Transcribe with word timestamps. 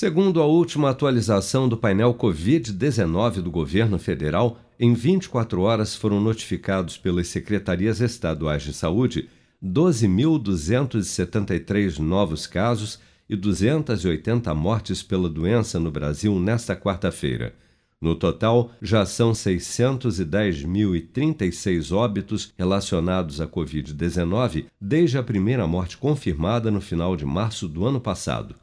Segundo 0.00 0.40
a 0.40 0.46
última 0.46 0.90
atualização 0.90 1.68
do 1.68 1.76
painel 1.76 2.14
Covid-19 2.14 3.42
do 3.42 3.50
governo 3.50 3.98
federal, 3.98 4.56
em 4.78 4.94
24 4.94 5.60
horas 5.60 5.96
foram 5.96 6.20
notificados 6.20 6.96
pelas 6.96 7.26
secretarias 7.26 8.00
estaduais 8.00 8.62
de 8.62 8.72
saúde 8.72 9.28
12.273 9.60 11.98
novos 11.98 12.46
casos 12.46 13.00
e 13.28 13.34
280 13.34 14.54
mortes 14.54 15.02
pela 15.02 15.28
doença 15.28 15.80
no 15.80 15.90
Brasil 15.90 16.38
nesta 16.38 16.76
quarta-feira. 16.76 17.52
No 18.00 18.14
total, 18.14 18.70
já 18.80 19.04
são 19.04 19.32
610.036 19.32 21.92
óbitos 21.92 22.52
relacionados 22.56 23.40
à 23.40 23.48
Covid-19 23.48 24.66
desde 24.80 25.18
a 25.18 25.24
primeira 25.24 25.66
morte 25.66 25.98
confirmada 25.98 26.70
no 26.70 26.80
final 26.80 27.16
de 27.16 27.24
março 27.24 27.66
do 27.66 27.84
ano 27.84 28.00
passado. 28.00 28.54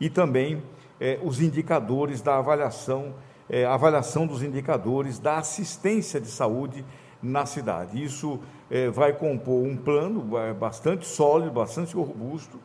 e 0.00 0.08
também 0.10 0.62
eh, 1.00 1.18
os 1.22 1.40
indicadores 1.40 2.20
da 2.20 2.38
avaliação, 2.38 3.14
eh, 3.48 3.64
avaliação 3.64 4.26
dos 4.26 4.42
indicadores 4.42 5.18
da 5.18 5.38
assistência 5.38 6.20
de 6.20 6.28
saúde 6.28 6.84
na 7.22 7.46
cidade. 7.46 8.02
Isso 8.02 8.38
eh, 8.70 8.90
vai 8.90 9.12
compor 9.12 9.64
um 9.66 9.76
plano 9.76 10.22
bastante 10.54 11.06
sólido, 11.06 11.52
bastante 11.52 11.94
robusto, 11.96 12.60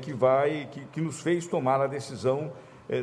que, 0.00 0.14
vai, 0.14 0.66
que, 0.72 0.80
que 0.86 0.98
nos 0.98 1.20
fez 1.20 1.46
tomar 1.46 1.78
a 1.78 1.86
decisão 1.86 2.50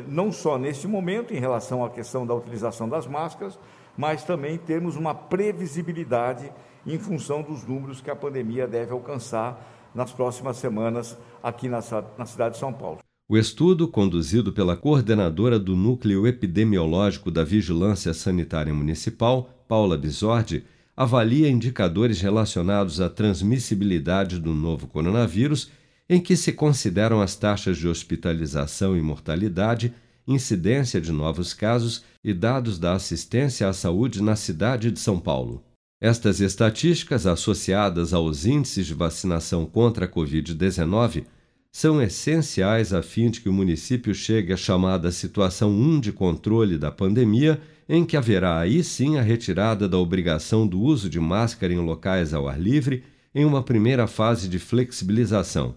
não 0.08 0.32
só 0.32 0.58
neste 0.58 0.86
momento, 0.86 1.32
em 1.32 1.38
relação 1.38 1.84
à 1.84 1.90
questão 1.90 2.26
da 2.26 2.34
utilização 2.34 2.88
das 2.88 3.06
máscaras, 3.06 3.58
mas 3.96 4.24
também 4.24 4.58
termos 4.58 4.96
uma 4.96 5.14
previsibilidade 5.14 6.50
em 6.86 6.98
função 6.98 7.42
dos 7.42 7.64
números 7.64 8.00
que 8.00 8.10
a 8.10 8.16
pandemia 8.16 8.66
deve 8.66 8.92
alcançar 8.92 9.90
nas 9.94 10.12
próximas 10.12 10.58
semanas 10.58 11.16
aqui 11.42 11.68
na, 11.68 11.80
na 12.18 12.26
cidade 12.26 12.54
de 12.54 12.60
São 12.60 12.72
Paulo. 12.72 12.98
O 13.28 13.36
estudo, 13.36 13.88
conduzido 13.88 14.52
pela 14.52 14.76
coordenadora 14.76 15.58
do 15.58 15.74
Núcleo 15.74 16.26
Epidemiológico 16.26 17.30
da 17.30 17.42
Vigilância 17.42 18.14
Sanitária 18.14 18.72
Municipal, 18.72 19.50
Paula 19.66 19.98
Bisordi, 19.98 20.64
avalia 20.96 21.48
indicadores 21.48 22.20
relacionados 22.20 23.00
à 23.00 23.10
transmissibilidade 23.10 24.38
do 24.38 24.54
novo 24.54 24.86
coronavírus 24.86 25.70
em 26.08 26.20
que 26.20 26.36
se 26.36 26.52
consideram 26.52 27.20
as 27.20 27.34
taxas 27.34 27.76
de 27.76 27.88
hospitalização 27.88 28.96
e 28.96 29.00
mortalidade, 29.00 29.92
incidência 30.26 31.00
de 31.00 31.10
novos 31.10 31.52
casos 31.52 32.04
e 32.22 32.32
dados 32.32 32.78
da 32.78 32.92
assistência 32.92 33.68
à 33.68 33.72
saúde 33.72 34.22
na 34.22 34.36
cidade 34.36 34.90
de 34.90 35.00
São 35.00 35.18
Paulo. 35.18 35.62
Estas 36.00 36.40
estatísticas, 36.40 37.26
associadas 37.26 38.12
aos 38.12 38.44
índices 38.44 38.86
de 38.86 38.94
vacinação 38.94 39.66
contra 39.66 40.04
a 40.04 40.08
Covid-19, 40.08 41.24
são 41.72 42.00
essenciais 42.00 42.92
a 42.92 43.02
fim 43.02 43.30
de 43.30 43.40
que 43.40 43.48
o 43.48 43.52
município 43.52 44.14
chegue 44.14 44.52
à 44.52 44.56
chamada 44.56 45.10
situação 45.10 45.70
1 45.70 46.00
de 46.00 46.12
controle 46.12 46.78
da 46.78 46.90
pandemia, 46.90 47.60
em 47.88 48.04
que 48.04 48.16
haverá 48.16 48.58
aí 48.58 48.82
sim 48.82 49.16
a 49.18 49.22
retirada 49.22 49.88
da 49.88 49.98
obrigação 49.98 50.66
do 50.66 50.80
uso 50.80 51.08
de 51.08 51.20
máscara 51.20 51.72
em 51.72 51.78
locais 51.78 52.32
ao 52.32 52.48
ar 52.48 52.60
livre 52.60 53.04
em 53.34 53.44
uma 53.44 53.62
primeira 53.62 54.06
fase 54.06 54.48
de 54.48 54.58
flexibilização 54.58 55.74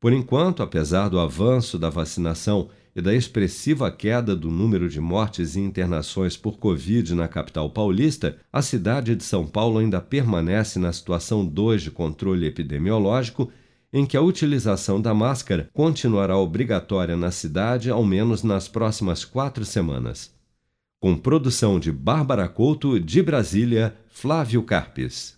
por 0.00 0.12
enquanto, 0.12 0.62
apesar 0.62 1.08
do 1.08 1.18
avanço 1.18 1.78
da 1.78 1.90
vacinação 1.90 2.68
e 2.94 3.00
da 3.00 3.14
expressiva 3.14 3.90
queda 3.90 4.34
do 4.34 4.50
número 4.50 4.88
de 4.88 5.00
mortes 5.00 5.56
e 5.56 5.60
internações 5.60 6.36
por 6.36 6.58
Covid 6.58 7.14
na 7.14 7.28
capital 7.28 7.70
paulista, 7.70 8.38
a 8.52 8.62
cidade 8.62 9.14
de 9.14 9.24
São 9.24 9.46
Paulo 9.46 9.78
ainda 9.78 10.00
permanece 10.00 10.78
na 10.78 10.92
situação 10.92 11.44
2 11.44 11.82
de 11.82 11.90
controle 11.90 12.46
epidemiológico, 12.46 13.50
em 13.92 14.04
que 14.04 14.16
a 14.16 14.20
utilização 14.20 15.00
da 15.00 15.14
máscara 15.14 15.70
continuará 15.72 16.36
obrigatória 16.36 17.16
na 17.16 17.30
cidade 17.30 17.90
ao 17.90 18.04
menos 18.04 18.42
nas 18.42 18.68
próximas 18.68 19.24
quatro 19.24 19.64
semanas. 19.64 20.34
Com 21.00 21.16
produção 21.16 21.78
de 21.78 21.92
Bárbara 21.92 22.48
Couto, 22.48 22.98
de 22.98 23.22
Brasília, 23.22 23.96
Flávio 24.08 24.62
Carpes. 24.64 25.37